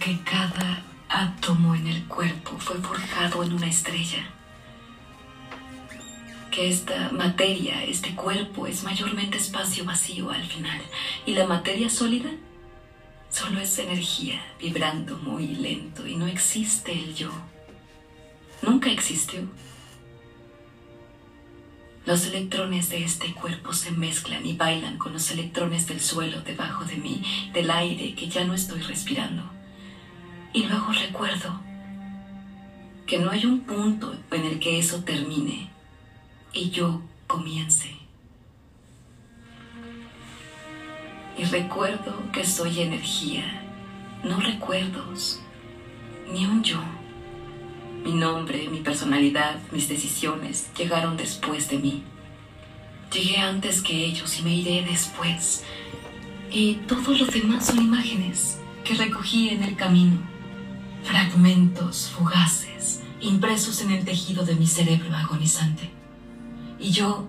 que 0.00 0.18
cada 0.24 0.82
átomo 1.10 1.74
en 1.74 1.86
el 1.86 2.04
cuerpo 2.06 2.56
fue 2.58 2.76
forjado 2.78 3.44
en 3.44 3.52
una 3.52 3.68
estrella. 3.68 4.26
Que 6.50 6.68
esta 6.70 7.10
materia, 7.12 7.84
este 7.84 8.14
cuerpo, 8.16 8.66
es 8.66 8.82
mayormente 8.82 9.36
espacio 9.36 9.84
vacío 9.84 10.30
al 10.30 10.44
final. 10.44 10.80
Y 11.26 11.34
la 11.34 11.46
materia 11.46 11.90
sólida 11.90 12.30
solo 13.30 13.60
es 13.60 13.78
energía 13.78 14.42
vibrando 14.58 15.18
muy 15.18 15.46
lento 15.48 16.06
y 16.06 16.16
no 16.16 16.26
existe 16.26 16.92
el 16.92 17.14
yo. 17.14 17.30
Nunca 18.62 18.90
existió. 18.90 19.40
Los 22.06 22.24
electrones 22.26 22.88
de 22.88 23.04
este 23.04 23.34
cuerpo 23.34 23.74
se 23.74 23.90
mezclan 23.90 24.46
y 24.46 24.56
bailan 24.56 24.96
con 24.96 25.12
los 25.12 25.30
electrones 25.30 25.86
del 25.86 26.00
suelo 26.00 26.40
debajo 26.40 26.84
de 26.86 26.96
mí, 26.96 27.22
del 27.52 27.70
aire 27.70 28.14
que 28.14 28.28
ya 28.28 28.44
no 28.44 28.54
estoy 28.54 28.80
respirando. 28.80 29.59
Y 30.52 30.64
luego 30.64 30.92
recuerdo 30.92 31.60
que 33.06 33.18
no 33.18 33.30
hay 33.30 33.46
un 33.46 33.60
punto 33.60 34.16
en 34.32 34.44
el 34.44 34.58
que 34.58 34.78
eso 34.78 35.04
termine 35.04 35.70
y 36.52 36.70
yo 36.70 37.02
comience. 37.26 37.96
Y 41.38 41.44
recuerdo 41.44 42.14
que 42.32 42.44
soy 42.44 42.80
energía, 42.80 43.62
no 44.24 44.40
recuerdos, 44.40 45.40
ni 46.32 46.44
un 46.46 46.62
yo. 46.64 46.80
Mi 48.04 48.12
nombre, 48.12 48.68
mi 48.68 48.80
personalidad, 48.80 49.58
mis 49.70 49.88
decisiones 49.88 50.70
llegaron 50.76 51.16
después 51.16 51.70
de 51.70 51.78
mí. 51.78 52.02
Llegué 53.12 53.38
antes 53.38 53.82
que 53.82 54.04
ellos 54.04 54.38
y 54.38 54.42
me 54.42 54.54
iré 54.54 54.82
después. 54.82 55.64
Y 56.50 56.74
todo 56.88 57.12
lo 57.12 57.26
demás 57.26 57.66
son 57.66 57.78
imágenes 57.78 58.58
que 58.84 58.94
recogí 58.94 59.50
en 59.50 59.62
el 59.62 59.76
camino. 59.76 60.29
Fragmentos 61.04 62.10
fugaces, 62.10 63.00
impresos 63.20 63.80
en 63.82 63.90
el 63.90 64.04
tejido 64.04 64.44
de 64.44 64.54
mi 64.54 64.66
cerebro 64.66 65.14
agonizante. 65.14 65.90
Y 66.78 66.90
yo 66.90 67.28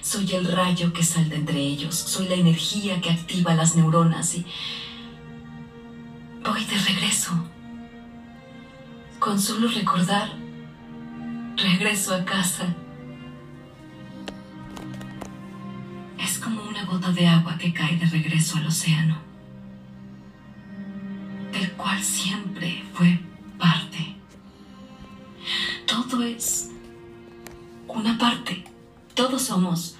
soy 0.00 0.32
el 0.32 0.50
rayo 0.50 0.92
que 0.92 1.02
salta 1.02 1.34
entre 1.34 1.58
ellos, 1.58 1.94
soy 1.94 2.28
la 2.28 2.34
energía 2.34 3.00
que 3.00 3.10
activa 3.10 3.54
las 3.54 3.74
neuronas 3.74 4.34
y 4.34 4.46
voy 6.44 6.64
de 6.64 6.78
regreso 6.78 7.32
con 9.18 9.40
solo 9.40 9.68
recordar, 9.68 10.30
regreso 11.56 12.14
a 12.14 12.24
casa. 12.24 12.74
Es 16.20 16.38
como 16.38 16.62
una 16.62 16.84
gota 16.84 17.10
de 17.10 17.26
agua 17.26 17.58
que 17.58 17.72
cae 17.72 17.96
de 17.96 18.06
regreso 18.06 18.58
al 18.58 18.66
océano, 18.66 19.18
cual 21.76 22.02
siempre 22.02 22.84
fue 22.92 23.20
parte. 23.58 24.16
Todo 25.86 26.22
es 26.22 26.70
una 27.88 28.18
parte. 28.18 28.64
Todos 29.14 29.42
somos 29.42 29.96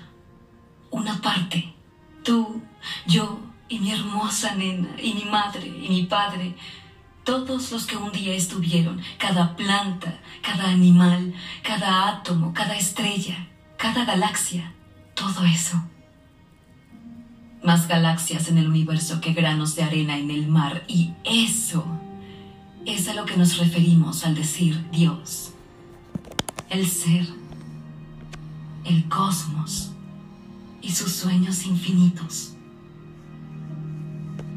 una 0.90 1.20
parte. 1.20 1.74
Tú, 2.22 2.62
yo 3.06 3.40
y 3.68 3.78
mi 3.78 3.92
hermosa 3.92 4.54
nena 4.54 4.88
y 5.00 5.14
mi 5.14 5.24
madre 5.24 5.66
y 5.66 5.88
mi 5.88 6.02
padre 6.04 6.54
todos 7.26 7.72
los 7.72 7.86
que 7.86 7.96
un 7.96 8.12
día 8.12 8.34
estuvieron, 8.34 9.02
cada 9.18 9.56
planta, 9.56 10.20
cada 10.42 10.68
animal, 10.68 11.34
cada 11.64 12.08
átomo, 12.08 12.54
cada 12.54 12.76
estrella, 12.76 13.48
cada 13.76 14.04
galaxia, 14.04 14.72
todo 15.14 15.44
eso. 15.44 15.82
Más 17.66 17.88
galaxias 17.88 18.46
en 18.46 18.58
el 18.58 18.68
universo 18.68 19.20
que 19.20 19.32
granos 19.32 19.74
de 19.74 19.82
arena 19.82 20.16
en 20.16 20.30
el 20.30 20.46
mar, 20.46 20.84
y 20.86 21.14
eso 21.24 21.84
es 22.84 23.08
a 23.08 23.14
lo 23.14 23.24
que 23.24 23.36
nos 23.36 23.58
referimos 23.58 24.24
al 24.24 24.36
decir 24.36 24.88
Dios, 24.92 25.50
el 26.70 26.88
ser, 26.88 27.26
el 28.84 29.08
cosmos 29.08 29.90
y 30.80 30.92
sus 30.92 31.10
sueños 31.10 31.66
infinitos. 31.66 32.52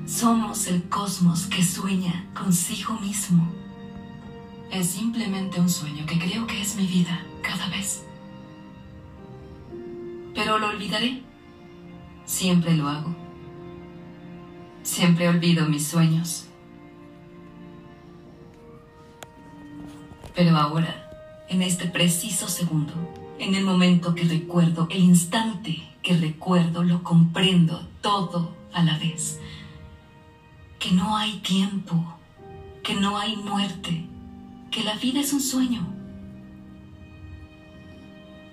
Somos 0.05 0.67
el 0.67 0.83
cosmos 0.83 1.47
que 1.47 1.63
sueña 1.63 2.29
consigo 2.35 2.93
mismo. 2.99 3.51
Es 4.71 4.85
simplemente 4.85 5.59
un 5.59 5.69
sueño 5.71 6.05
que 6.05 6.19
creo 6.19 6.45
que 6.45 6.61
es 6.61 6.75
mi 6.75 6.85
vida 6.85 7.19
cada 7.41 7.69
vez. 7.69 8.03
Pero 10.35 10.59
lo 10.59 10.67
olvidaré. 10.67 11.28
Siempre 12.29 12.77
lo 12.77 12.87
hago. 12.87 13.15
Siempre 14.83 15.27
olvido 15.27 15.67
mis 15.67 15.87
sueños. 15.87 16.45
Pero 20.35 20.55
ahora, 20.55 21.09
en 21.49 21.63
este 21.63 21.87
preciso 21.87 22.47
segundo, 22.47 22.93
en 23.39 23.55
el 23.55 23.65
momento 23.65 24.13
que 24.13 24.25
recuerdo, 24.25 24.87
el 24.91 24.99
instante 24.99 25.81
que 26.03 26.17
recuerdo, 26.17 26.83
lo 26.83 27.01
comprendo 27.01 27.87
todo 27.99 28.55
a 28.73 28.83
la 28.83 28.99
vez 28.99 29.39
que 30.77 30.91
no 30.91 31.17
hay 31.17 31.39
tiempo, 31.39 32.15
que 32.83 32.93
no 32.93 33.17
hay 33.17 33.37
muerte, 33.37 34.05
que 34.69 34.83
la 34.83 34.93
vida 34.93 35.19
es 35.19 35.33
un 35.33 35.41
sueño, 35.41 35.81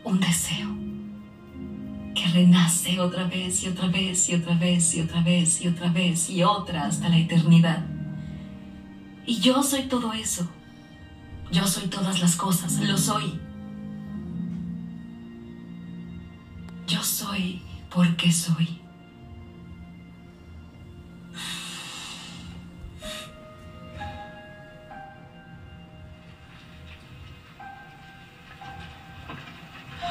un 0.02 0.18
deseo 0.18 0.86
que 2.16 2.26
renace 2.28 2.98
otra 2.98 3.24
vez 3.24 3.62
y 3.62 3.68
otra 3.68 3.88
vez 3.88 4.28
y 4.30 4.34
otra 4.34 4.54
vez 4.54 4.94
y 4.94 5.02
otra 5.02 5.20
vez 5.22 5.60
y 5.60 5.68
otra 5.68 5.92
vez 5.92 6.30
y 6.30 6.42
otra 6.42 6.86
hasta 6.86 7.08
la 7.10 7.18
eternidad. 7.18 7.84
Y 9.26 9.38
yo 9.38 9.62
soy 9.62 9.82
todo 9.82 10.12
eso. 10.12 10.48
Yo 11.52 11.66
soy 11.66 11.88
todas 11.88 12.20
las 12.20 12.34
cosas, 12.34 12.80
lo 12.80 12.96
soy. 12.96 13.38
Yo 16.88 17.02
soy 17.02 17.62
porque 17.90 18.32
soy. 18.32 18.80